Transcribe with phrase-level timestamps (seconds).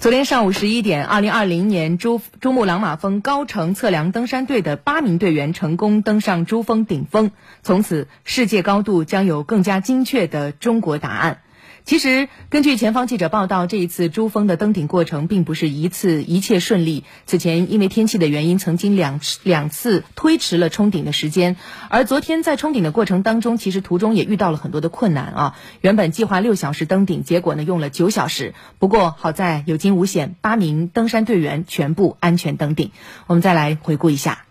[0.00, 11.42] 昨天上午十一点，二零二零年珠珠穆朗玛峰高程测量登山队的八名队员成功登上珠峰顶峰，从此世界高度将有更加精确的中国答案。
[11.84, 17.04] 其实，根据前方记者报道，这一次珠峰的登顶过程并不是一次一切顺利。
[17.26, 21.56] 此前因为天气的原因，曾经两次两次推迟了冲顶的时间。
[21.88, 25.56] 而昨天在冲顶的过程当中，其实途中也遇到了很多的困难啊。
[25.80, 28.54] 原本计划六小时登顶，结果呢用了九小时。
[28.78, 32.92] 不过好在有惊无险，八名登山队员全部安全登顶。
[33.26, 34.49] 我们再来回顾一下。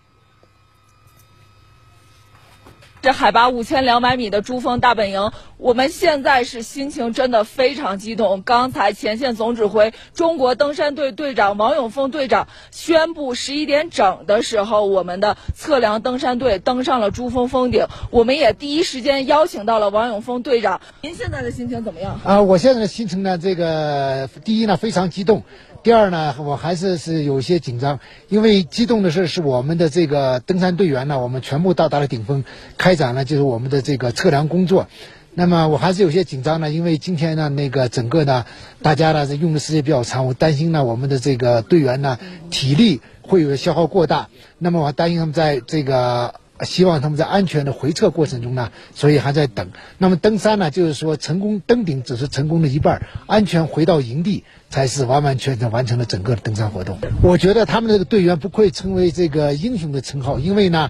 [3.02, 8.42] 这海拔五千两百米的珠峰大本营，我们现在是心情真的非常激动。
[8.42, 17.86] 刚才前线总指挥中国登山队队长王永峰队长宣布十一点整的时候，我们的测量登山队登上了珠峰峰顶。
[18.10, 20.82] 我们也第一时间邀请到了王永峰队长。
[21.00, 22.20] 您现在的心情怎么样？
[22.22, 25.44] 啊，我现在的心情呢，这个第一呢非常激动。
[25.82, 32.44] 第二呢，我还是是有些紧张，因为激动的是是我们的这个登山队员呢，我们全部到达了顶峰，
[32.76, 34.88] 开展了就是我们的这个测量工作。
[35.32, 38.44] 那么我还是有些紧张呢，因为今天呢，那个整个呢，
[38.82, 42.18] 大家呢用的时间比较长，我担心呢我们的这个队员呢
[42.50, 46.34] 体力会有消耗过大，那么我担心他们在这个。
[46.62, 49.70] 希望他们在安全的回撤过程中呢，所以还在等。
[49.96, 56.98] 那么登山呢，就是说成功登顶只是成功的一半，安全回到营地才是完完全全完成了整个登山活动。
[57.22, 60.88] 我觉得他们这个队员不愧称为这个英雄的称号，因为呢。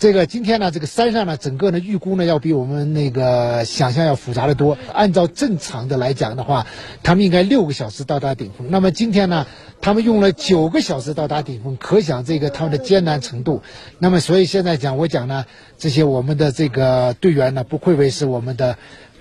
[0.00, 4.78] 这个今天呢，这个山上呢，整个呢预估呢要比我们那个想象要复杂的多。
[4.94, 6.68] 按照正常的来讲的话，
[7.02, 8.68] 他们应该六个小时到达顶峰。
[8.70, 9.48] 那么今天呢，
[9.80, 13.60] 他们用了九个小时到达顶峰，可想这个他们的艰难程度。
[13.98, 15.46] 那么所以现在讲，我讲呢，
[15.78, 18.78] 这些我们的这个队员呢，不愧为是我们的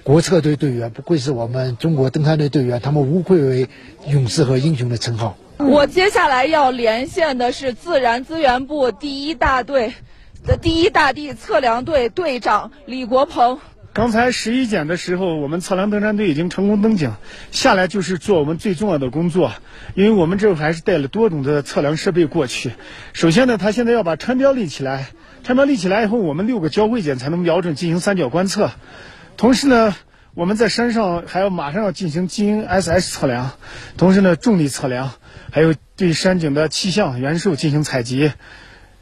[0.08, 3.68] 国策队队员，不愧是我们中国登山队队员，他们无愧为
[4.08, 5.38] 勇士和英雄的称号。
[5.58, 9.94] 我接下来要连线的是自然资源部第一大队。
[10.46, 13.60] 的第一大地测量队队长李国鹏，
[13.92, 17.12] 刚才十一点的时候，我们测量登山队已经成功登顶，
[17.52, 19.52] 下来就是做我们最重要的工作，
[19.94, 22.72] 因为我们这还是带了多种的测量设备过去。
[23.12, 25.10] 首先呢，他现在要把穿标立起来，
[25.44, 28.72] 穿标立起来以后，我们六个交汇点才能瞄准进行三角观测。
[29.38, 29.96] 同时呢，
[30.34, 33.52] 我们在山上还要马上要进行基因 SS 测量，
[33.96, 35.14] 同时呢，重力测量，
[35.52, 38.34] 还有对山景的气象元素进行采集。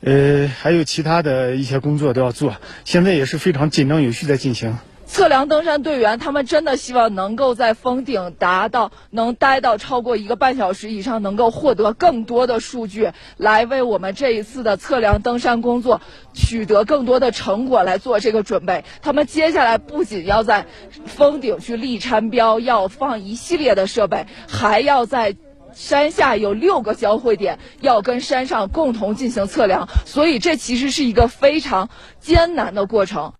[0.02, 4.78] 呃，还有其他的一些工作都要做，现在也是非常紧张有序在进行。
[5.16, 16.02] 测量登山队员他们真的希望能够在峰顶达到能待到超过一个半小时以上，能够获得更多的数据，来为我们这一次的测量登山工作
[16.34, 18.84] 取得更多的成果来做这个准备。
[19.02, 20.66] 他们接下来不仅要在
[21.06, 25.38] 峰顶去立参标，要放一系列的设备，还要在。
[25.74, 33.34] 山下有六个交汇点，要跟山上共同进行测量，所以这其实是一个非常艰难的过程。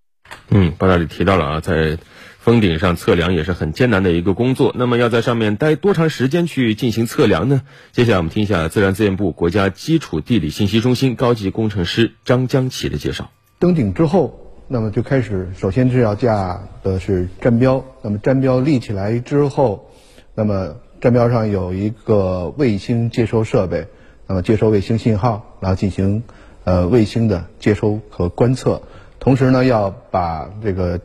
[0.50, 1.98] 嗯，报道里提到了啊，在
[2.40, 4.74] 峰顶上测量也是很艰难的一个工作。
[4.76, 7.62] 那么要在上面待多长时间去进行测量呢？
[7.92, 13.32] 接下来我们听一下自然资源部国家基础地理信息中心高级工程师张江奇的介绍。
[13.60, 19.90] 登顶之后，那么就开始，首先是要架的是站标，那么站标立起来之后，
[20.34, 20.76] 那么。
[21.02, 23.86] 站标上有一个卫星接收设备，
[24.28, 26.24] 那么接收卫星信号，然后进行
[26.64, 28.82] 呃卫星的接收和观测。
[29.26, 31.02] 同时呢，要把这个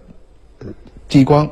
[1.08, 1.48] 激光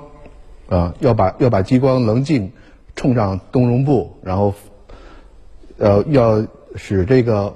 [0.68, 2.52] 啊，要把要把激光棱镜
[2.94, 4.52] 冲上东绒部，然后
[5.78, 6.46] 呃要
[6.76, 7.54] 使这个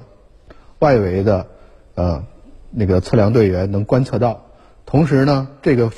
[0.79, 1.47] 外围的
[1.95, 2.25] 呃
[2.71, 4.47] 那个测量队员能观测到。
[4.87, 5.93] 同时呢，这个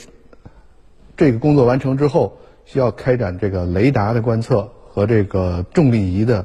[1.17, 4.73] 这个工作完成之后，需要开展这个雷达的观测。
[4.89, 6.45] 和这个重力仪的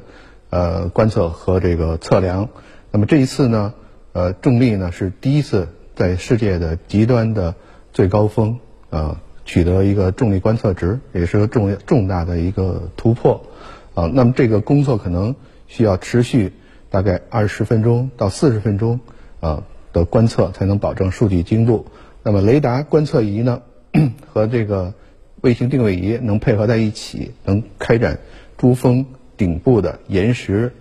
[0.50, 2.48] 呃观测和这个测量，
[2.90, 3.74] 那么这一次呢，
[4.12, 5.68] 呃重力呢是第一次
[6.00, 7.54] 在世界的极端的
[7.92, 13.44] 最高峰啊取得一个重力观测值，也是个重重大的一个突破
[13.92, 14.10] 啊。
[14.10, 15.34] 那么这个工作可能
[15.68, 16.54] 需要持续
[16.88, 19.00] 大概二十分钟到四十分钟
[19.40, 21.84] 啊的观测才能保证数据精度。
[22.22, 23.60] 那么雷达观测仪呢
[24.32, 24.94] 和这个
[25.42, 28.20] 卫星定位仪能配合在一起，能开展。
[28.56, 29.04] 珠峰
[29.36, 30.72] 顶部的岩石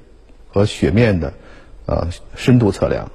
[0.48, 1.34] 和雪面的
[1.86, 3.12] 呃深度测量，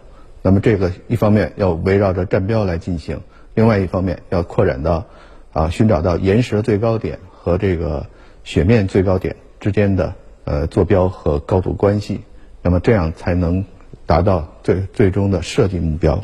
[0.46, 3.18] 那么这个一方面要围绕着站标来进行，
[3.54, 5.06] 另外一方面要扩展到
[5.54, 8.06] 啊寻找到岩石最高点和这个
[8.42, 10.14] 雪面最高点之间的
[10.44, 12.20] 呃坐标和高度关系，
[12.60, 13.64] 那么这样才能
[14.04, 16.22] 达到最最终的设计目标。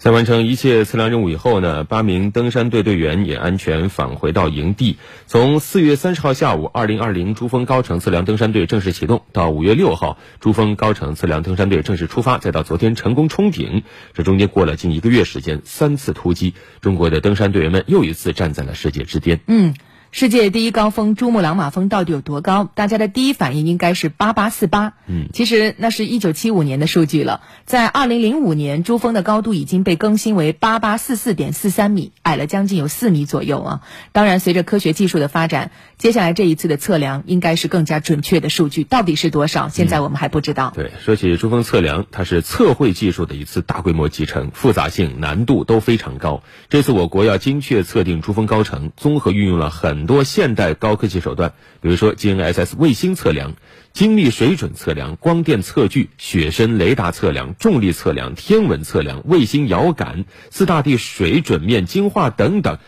[0.00, 4.96] 在完成一切测量任务以后呢，八名登山队队员也安全返回到营地。
[5.26, 13.82] 从四月三十号下午，二零二零珠峰高程测量登山队正式启动，到五月六号，珠峰高程测量登山队正式出发，再到昨天成功冲顶，
[14.14, 19.40] 这中间过了近一个月时间，三次突击，中国的登山队员们又一次站在了世界之巅。
[19.48, 19.74] 嗯。
[20.12, 22.68] 世界第一高峰珠穆朗玛峰到底有多高？
[22.74, 24.94] 大家的第一反应应该是八八四八。
[25.06, 27.42] 嗯，其实那是一九七五年的数据了。
[27.64, 33.80] 在二零零五年，珠峰的高度已经被更新为八八四四点四三米，矮了将近有四米左右啊。
[34.10, 39.68] 当然，随着科学技术的发展，接下来这一次的测量应该是更加准确的数据，到底是多少？
[39.68, 40.72] 现在我们还不知道。
[40.74, 46.42] 对，说起珠峰测量，它是测绘技术的一次大规模集成，复杂性、难度都非常高。
[46.68, 50.72] 这次我国要精确测定珠峰高程，综合运用了很很多现代。
[50.72, 51.52] 高科技手段，
[51.82, 53.56] 比如说 GNSS 卫星测量、
[53.92, 62.78] 精密水准测量、光电测距、雪深雷达测量、重力测量、天文测量、卫星遥感、四大地水准面精化等等。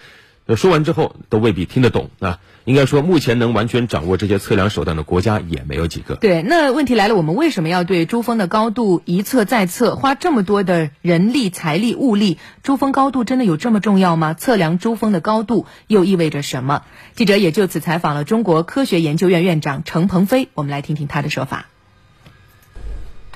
[0.57, 2.39] 说完之后都未必听得懂啊。
[2.65, 6.15] 应该说，目前能完全掌握这些测量手段的国家也没有几个。
[6.15, 12.39] 对，那问题来了，我们为什么要对珠峰的高度一测再测，花这么多的人力、财力、物力？
[12.63, 14.35] 珠峰高度真的有这么重要吗？
[14.35, 16.83] 测量珠峰的高度又意味着什么？
[17.17, 21.67] 记者也就此采访了中国科学研究院院长程鹏飞，我们来听听他的说法。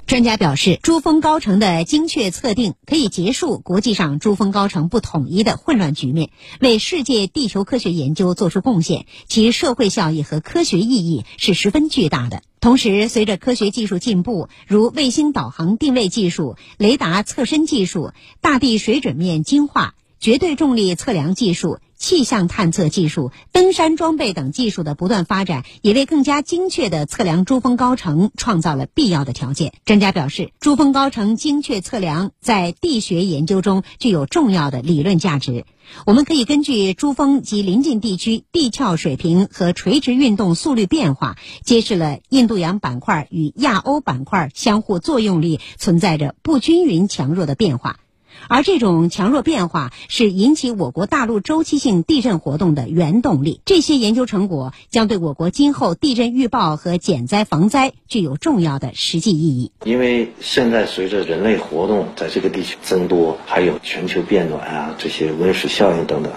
[0.06, 6.30] 专家表示，珠峰高程的精确测定可以结束国际上珠峰高程不统一的混乱局面，
[6.60, 12.42] 为世界地球科学研究做出贡献，其社会效益和科学意义是十分巨大的。
[12.60, 21.78] 同时，随着科学技术进步，如卫星导航定位技术、雷达测深技术、大地水准面精化、绝对重力测量技术。
[21.96, 29.72] 气象探测技术、登山装备等技术的不断发展，也为更加精确的测量珠峰高程创造了必要的条件。
[29.84, 35.64] 专家表示，珠峰高程精确测量在地学研究中具有重要的理论价值。
[36.04, 48.00] 我们可以根据珠峰及邻近地区地壳水平和垂直运动速率变化，揭示了印度洋板块与亚欧板块相互作用力存在着不均匀强弱的变化。
[48.48, 53.60] 而这种强弱变化是引起我国大陆周期性地震活动的原动力。
[53.64, 59.72] 这些研究成果将对我国今后地震预报和减灾防灾具有重要的实际意义。
[59.84, 66.32] 因为现在随着人类活动在这个地区增多，还有全球变暖啊这些温室效应等等，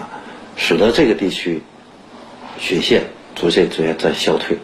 [0.56, 1.62] 使得这个地区
[2.58, 3.04] 雪线
[3.34, 4.58] 逐渐逐渐在消退，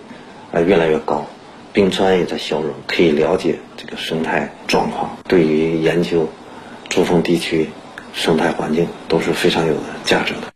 [0.52, 1.26] 啊越来越高，
[1.72, 2.72] 冰川也在消融。
[2.86, 6.28] 可以了解这个生态状况，对于研究。
[6.96, 7.68] 珠峰地区
[8.14, 10.50] 生态环境都是非常有价值的。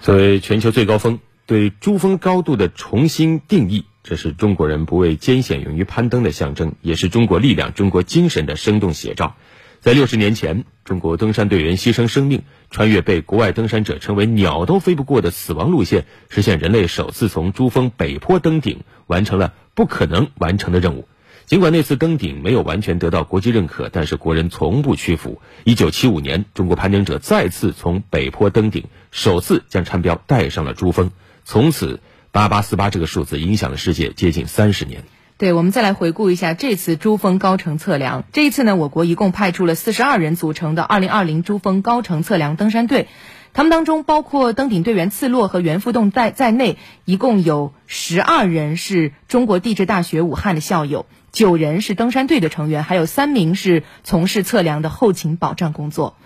[0.00, 9.34] 作为全球最高峰，对珠峰高度的重新定义，这是中国人不畏艰险、勇于攀登的象征，也是中国力量、中国精神的生动写照。
[9.80, 21.08] 在六十年前，中国登山队员牺牲生命，穿越被国外登山者称为“鸟都飞不过的死亡路线”，实现人类首次从珠峰北坡登顶，完成了不可能完成的任务。
[21.46, 25.40] 尽管那次登顶没有完全得到国际认可，但是国人从不屈服。
[25.62, 31.12] 一九七五年，中国攀登者再次从北坡登顶，首次将禅标带上了珠峰。
[31.44, 32.00] 从此，
[32.32, 35.04] 八八四八这个数字影响了世界接近三十年。
[35.38, 38.24] 对，我们再来回顾一下这次珠峰高程测量。
[38.32, 43.06] 这一次呢，我国一共派出了四十二人组成的二零二零珠峰高程测量登山队，
[43.52, 51.06] 他们当中包括登顶队员次洛和袁复栋在在内，一共有十二人是中国地质大学武汉的校友。
[51.36, 56.16] 九人是登山队的成员，还有三名是从事测量的后勤保障工作。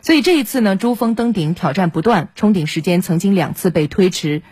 [0.00, 4.42] 所以这一次呢，珠峰登顶挑战不断，冲顶时间曾经两次被推迟。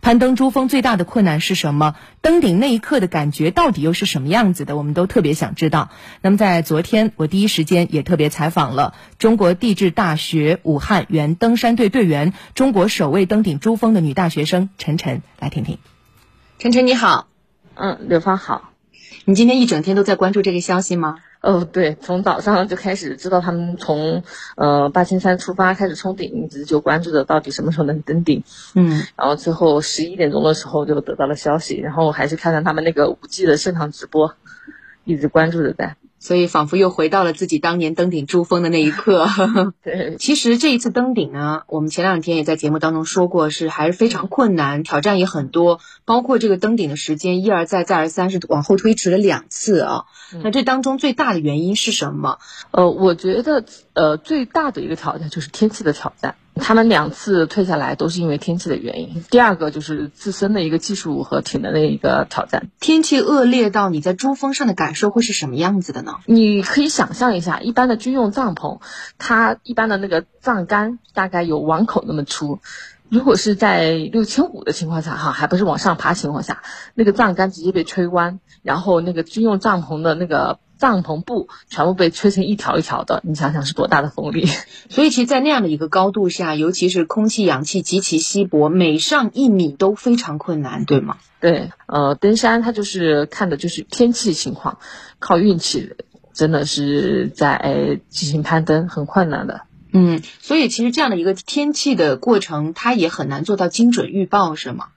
[0.00, 1.94] 攀登珠峰最大的困难是什么？
[2.22, 4.76] 登顶那一刻的感觉到底又是什么样子的？
[4.76, 5.90] 我们都特别想知道。
[6.22, 15.78] 那么在昨天，我第一时间也特别采访了中国地质大学武汉原登山队队员、中国首位登顶珠峰的女大学生陈晨，来听听。
[16.58, 17.28] 陈晨你好，
[17.74, 18.72] 嗯，刘芳好。
[19.24, 21.16] 你今天一整天都在关注这个消息吗？
[21.40, 24.24] 哦，对，从早上就开始知道他们从
[24.56, 28.42] 呃八千三出发开始冲顶，一直就关注着到底什么时候能登顶。
[28.74, 34.34] 嗯，然后最后十一点钟的时候就得到了消息，然后还是看看他们那个五 G 的现场直播，
[35.04, 35.97] 一直关注着在。
[36.18, 39.26] 所以仿佛又回到了自己当年登顶珠峰的那一刻。
[39.82, 50.04] 对，其实这一次登顶呢，我们前两天也在节目当中说过，是还是非常困难，挑战也很多，包括这个登顶的时间一而再再而三是往后推迟了两次啊。
[50.42, 52.38] 那这当中最大的原因是什么？
[52.70, 56.34] 呃，我觉得呃最大的一个挑战就是天气的挑战。
[56.58, 59.24] 他们两次退下来都是因为天气的原因。
[59.30, 62.68] 第二个就是自身的一个技术和体能的一个挑战。
[62.80, 66.16] 天气恶劣到你在珠峰上的感受会是什么样子的呢？
[66.26, 68.80] 你可以想象一下，一般的军用帐篷，
[69.18, 72.60] 它一般的那个帐杆大概有碗口那么粗。
[73.08, 76.62] 如果是在六千五的情况下，哈，还不是往上爬情况下，
[76.94, 84.46] 那个帐杆直接被吹弯，然后那个军用帐篷的那个帐篷布全部被吹成一条一条的，你想想是多大的风力？
[84.88, 91.18] 所以，其实，在那样的一个高度下，尤其是空气氧气极其稀薄，每上一米都非常困难，对吗？
[91.40, 94.78] 对，呃，登山它就是看的就是天气情况，
[95.18, 95.94] 靠运气，
[96.32, 99.62] 真的是在进行攀登很困难的。
[99.92, 104.88] 嗯，所以其实这样的一个天气的过程，它也很难做到精准预报，是吗？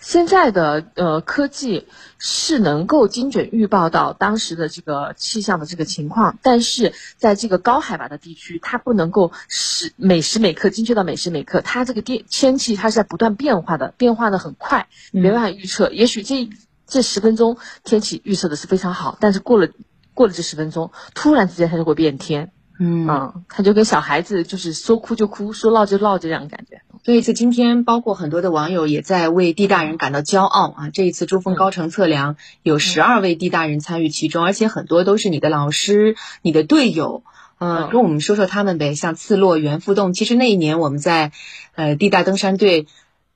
[0.00, 1.86] 现在的呃科技
[2.18, 15.90] 是能够精准预报到当时的这个气象的这个情况，但是在这个高海拔的地区，它不能够时每时每刻精确到每时每刻，它这个天天气它是在不断变化的，变化的很快，没办法预测。
[15.90, 16.48] 也许这
[16.86, 19.68] 这十分钟天气预测的是非常好，但是过了
[20.14, 22.52] 过了这十分钟，突然之间它就会变天。
[22.82, 26.80] 嗯，它就跟小孩子就是说哭就哭，说闹就闹这样感觉。
[27.02, 30.90] 所以，一次今天，包括很多的网友也在为地大人感到骄傲啊！
[30.92, 37.22] 这一次珠峰高程测量有十二位地大人参与其中，而且很多都是你的老师、你的队友。
[37.58, 38.94] 嗯，跟我们说说他们呗。
[38.94, 41.32] 像次洛、袁富栋，其实那一年我们在
[41.74, 42.86] 呃地大登山队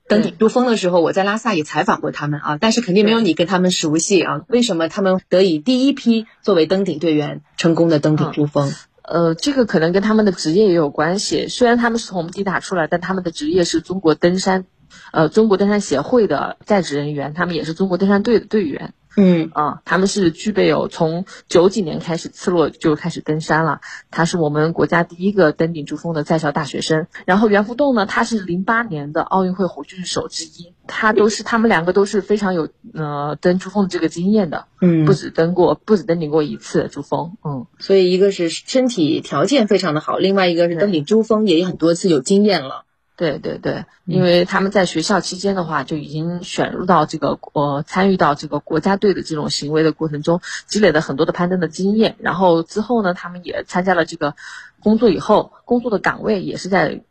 [0.07, 2.57] 登顶珠峰的时候，我在拉萨也采访过他们啊。
[2.59, 4.41] 但是肯定没有你跟他们熟悉啊。
[4.47, 8.73] 为什么他们得以第一批作为登顶队员成功的登顶珠峰？
[9.07, 11.47] 呃，这个可能跟他们的职业也有关系。
[11.47, 14.65] 虽然他们是从地打出来，但他们的职业是中国登山，
[15.11, 18.93] 呃，中国登山协会的在职人员，他们也是中国登山队的队员。
[19.15, 19.51] 嗯。
[19.53, 23.81] 啊，他们是具备有从九几年开始次洛就开始登山了，
[24.11, 27.07] 他是我们国家第一个登顶珠峰的在校大学生。
[27.25, 42.85] 然后袁福栋呢，他是零八年的奥运会火炬手之一，他都是他们两个都是非常有呃登珠峰的这个经验的，嗯，不止登过，不止登顶过一次珠峰，嗯，所以一个是身体条件非常的好，另外一个是登顶珠峰也有很多次有经验了。
[43.17, 52.15] 对对对，因为他们在学校期间的话，就已经选入到这个呃参与到这个国家队的这种行为的过程中，积累了很多的攀登的经验。
[52.19, 54.35] 然后之后呢，他们也参加了这个
[54.81, 57.03] 工作以后，工作的岗位也是在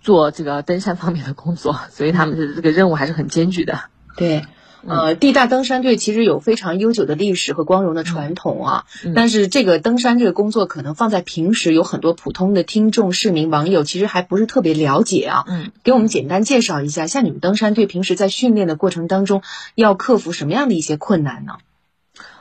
[0.00, 3.80] 做这个登山方面的工作，所以他们的这个任务还是很艰巨的。
[4.16, 4.44] 对。
[4.86, 8.84] 呃，地大登山队其实有非常悠久的历史和光荣的传统啊。
[9.14, 15.44] 但是这个登山这个工作，可能放在平时，有很多普通的听众、市民、网友其实还不是特别了解啊。
[15.46, 19.42] 嗯，给我们简单介绍一下，像你们登山队平时在训练的过程当中，
[19.74, 21.54] 要克服什么样的一些困难呢？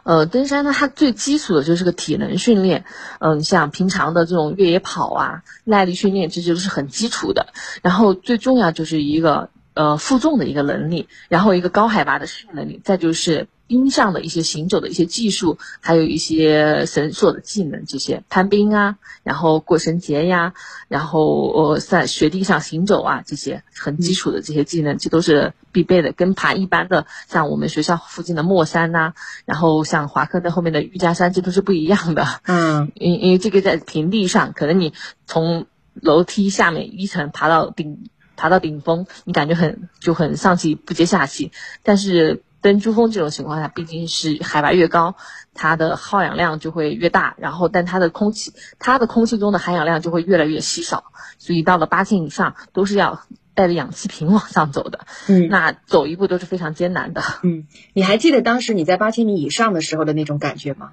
[0.03, 2.85] 呃，登山呢，它最基础的就是个体能训练。
[3.19, 7.47] 嗯，像平常的这种越野跑啊、耐力训练，这就是很基础的。
[7.81, 9.49] 然后最重要就是一个。
[9.73, 20.53] 呃，负重的一个能力，然后一个高海拔的适应能力，再就是冰上的一些行走的一些技术，还有一些绳索的技能，这些攀冰啊，然后过绳结呀，
[20.89, 26.11] 然后呃在雪地上行走啊，这些很基础的这些技能，这都是必备的。
[26.11, 29.13] 跟爬一般的，像我们学校附近的莫山呐，
[29.45, 32.25] 然后像华科的后面的玉家山，这都是不一样的。
[32.43, 34.93] 嗯， 因因为这个在平地上，可能你
[35.25, 38.09] 从楼梯下面一层爬到顶。
[38.39, 41.51] 爬到顶峰，你感觉很就很上气不接下气。
[41.83, 45.15] 但是登珠峰这种情况下，毕竟是海拔越高，
[45.53, 51.03] 它的耗氧量就会越大，然后但它的空气，它的空气中的含氧量就会越来越稀少。
[51.37, 53.21] 所以到了八千以上，都是要
[53.53, 55.01] 带着氧气瓶往上走的。
[55.27, 57.21] 嗯，那走一步都是非常艰难的。
[57.43, 60.91] 嗯，你还记得当时你在八千米以上的时候的那种感觉吗？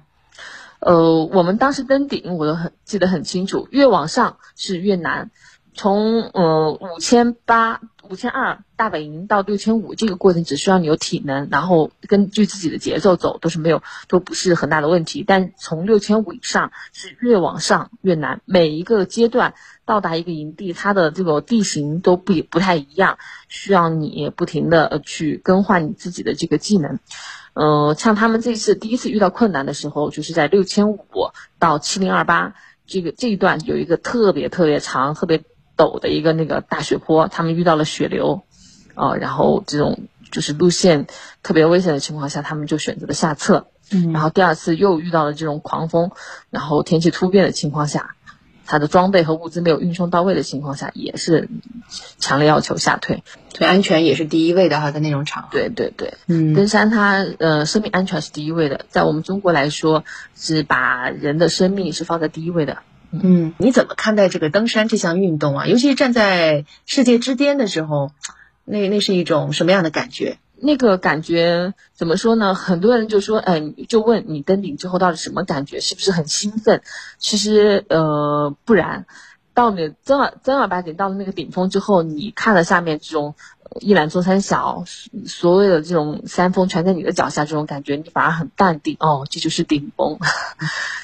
[0.79, 5.31] 呃，我们当时登顶，我都很记得很清楚，越往上是越难。
[5.77, 7.79] 从呃五千八、
[8.09, 15.23] 五千二大本营到六千五这个过程，只需要你有体能，然后根据自己的节奏走，都是没有，都不是很大的问题。
[15.25, 19.53] 但从六千五以上是越往上越难，每一个阶段
[19.85, 26.99] 到达一个营地，它的这个地形都不不太一样，需要你不停的去更换你自己的这个技能。
[27.53, 30.99] 嗯，像他们这次第一次遇到困难的时候，就是在六千五
[31.59, 32.55] 到七零二八
[32.87, 35.43] 这个这一段有一个特别特别长、特别。
[35.77, 38.43] 陡的一个那个大雪坡，他们遇到了雪流，
[38.95, 41.05] 啊，然后这种就是路线
[41.43, 43.67] 特别危险的情况下，他们就选择了下撤。
[43.89, 46.11] 嗯，然后第二次又遇到了这种狂风，
[46.49, 48.15] 然后天气突变的情况下，
[48.65, 51.47] 他的装备和物资没有运送到位的情况下，也是
[52.19, 53.23] 强烈要求下退。
[53.53, 55.49] 对，安全也是第一位的哈，在那种场合。
[55.51, 60.03] 对对对，嗯，登山它呃生命安全是第一位的，在我们中国来说
[60.35, 62.79] 是把人的生命是放在第一位的。
[63.23, 65.67] 嗯，你怎么看待这个登山这项运动啊？
[65.67, 68.11] 尤其是站在世界之巅的时候，
[68.65, 70.37] 那那是一种什么样的感觉？
[70.59, 72.55] 那个感觉怎么说呢？
[72.55, 75.79] 很多人就说，哎，就问你登顶之后到底什么感觉？
[75.79, 76.81] 是不是很兴奋？
[77.19, 79.05] 其实，呃，不然，
[79.53, 83.35] 到你正儿正儿八经到了那个顶峰之后，你看了下面这种
[83.79, 84.83] 一览众山小，
[85.25, 88.97] 所有的这种山峰全在你的脚下，这种感觉你反而很淡定。
[88.99, 90.19] 哦，这就是顶峰。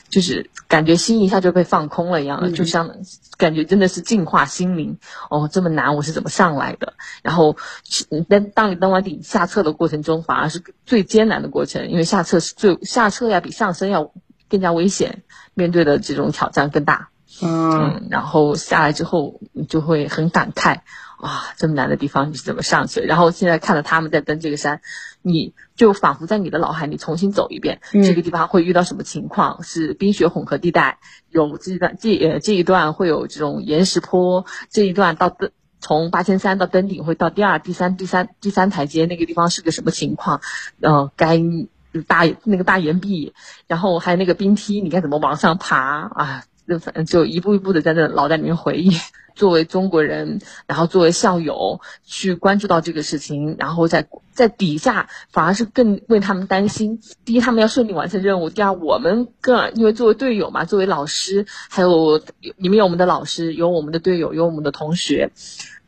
[0.10, 2.98] 就是感觉心一下就被放空了一样的，就像
[3.36, 5.00] 感觉真的是净化心灵。
[5.32, 6.94] 哦，这么难，我是怎么上来的？
[7.24, 7.58] 然后，
[8.30, 14.12] 登当你登完顶下撤的过程中，反而是最艰难的过程，因为下撤是最下撤要比上升要
[14.50, 15.24] 更加危险，
[15.56, 17.10] 面对的这种挑战更大。
[17.42, 20.80] 嗯，然后下来之后，你就会很感慨。
[21.20, 23.00] 哇，这么难的地方你是怎么上去？
[23.00, 24.82] 然后现在看到他们在登这个山，
[25.22, 29.64] 你就仿佛在你的脑海里重新走一遍，这个地方会遇到什么情况？
[29.64, 31.00] 是冰雪混合地带，
[31.30, 40.42] 有这段这呃这一段会有这种岩石坡，这一段到登从八千三到登顶会到第二、第三、第三第三台阶，那个地方是个什么情况？
[40.82, 41.42] 呃，该
[42.06, 43.34] 大那个大岩壁，
[43.68, 46.44] 然后还有那个冰梯，你该怎么往上爬啊？
[46.68, 48.92] 就反正就一步一步的在那脑袋里面回忆。
[49.36, 57.00] 作为中国人，然后作为校友去关注到这个事情，然后在在底下反而是更为他们担心。
[57.26, 62.20] 第一，他们要顺利完成任务；第二，我们更因为作为队友嘛，作为老师，还有
[62.58, 65.32] 里面有我们的老师，有我们的队友，有我们的同学，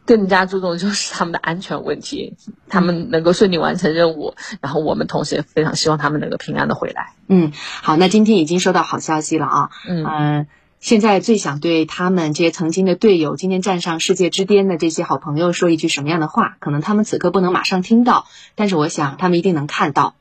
[0.07, 2.35] 更加注重的就是他们的安全问题，
[2.67, 7.13] 他们能够顺利完成任务，然后我们同时也非常希望他们能够平安的回来。
[7.27, 7.51] 嗯，
[7.83, 9.69] 好，那今天已经收到好消息了啊。
[9.87, 10.47] 嗯。
[10.85, 16.57] 现在最想对他们这些曾经的队友，今天站上世界之巅的这些好朋友说一句什么样的话？
[16.59, 20.13] 可能他们此刻不能马上听到，但是我想他们一定能看到。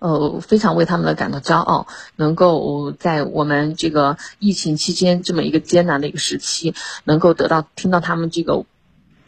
[0.00, 8.64] 呃，非常为他们的感到骄傲，能够在我们这个疫情期间这么一个艰难的一个时期，能够得到听到他们这个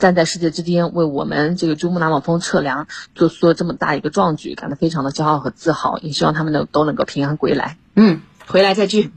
[0.00, 7.78] 站在世界之巅，为我们这个珠穆朗玛峰测量做出了这么大一个壮举，感到非常的骄傲和自豪，也希望他们能都能够平安归来。
[7.94, 9.12] 嗯，回来再聚。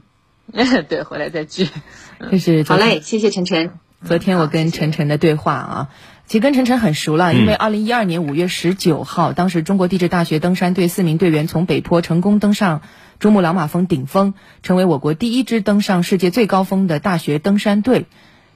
[0.88, 1.68] 对，回来再聚。
[2.30, 3.72] 这是好嘞，谢谢晨晨。
[4.04, 5.88] 昨天我跟晨晨的对话啊，
[6.26, 12.82] 其实跟晨晨很熟了，因为二零一二年五月十九号，当时中国地质大学登山队四名队员从北坡成功登上
[13.18, 18.06] 珠穆朗玛峰顶峰，成为我国第一支登上世界最高峰的大学登山队。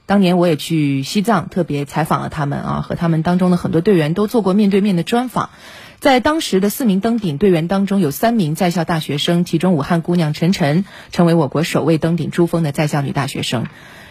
[0.05, 5.49] 当年我也去西藏，特别采访了他们啊，和他们当中的很多队员都做过面对面的专访。
[5.99, 13.65] 在当时的四名登顶队员当中，有三名在校大学生，其中武汉姑娘陈晨成为我国首位登顶珠峰的在校女大学生。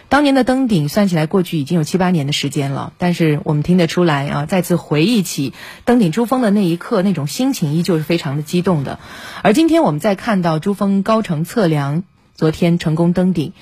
[0.07, 8.99] 当年的登顶算起来，过去已经有七八年的时间了，但是我们听得出来啊，再次回忆起登顶珠峰的那一刻，那种心情依旧是非常的激动的。
[9.41, 12.03] 而今天我们在看到珠峰高程测量，
[12.35, 13.53] 昨天成功登顶。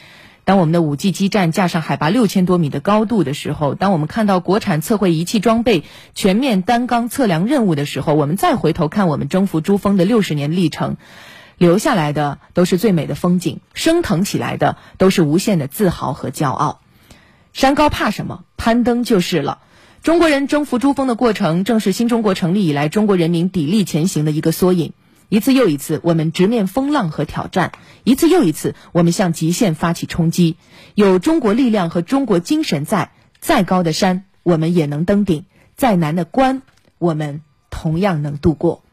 [0.48, 5.84] 当我们的五 G 基站架上海拔六千多米的高度的时候，当我们看到国产测绘仪器装备
[6.16, 10.96] 全面单缸测量任务的时候，我们再回头看我们征服珠峰的六十年历程，
[11.58, 16.80] 留下来的都是最美的风景，升腾起来的都是无限的自豪和骄傲。
[17.52, 18.46] 山高怕什么？
[18.56, 19.60] 攀登就是了。
[20.02, 24.94] 中国人征服珠峰的过程，正是新中国成立以来中国人民砥砺前行的一个缩影。
[25.30, 27.72] 一次又一次，我们直面风浪和挑战；
[28.04, 30.56] 一次又一次，我们向极限发起冲击。
[30.96, 36.62] 有中国力量和中国精神在，再高的山我们也能登顶，再难的关
[36.98, 38.84] 我们同样能度过。